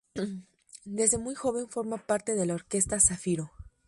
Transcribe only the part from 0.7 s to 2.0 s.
Desde muy joven forma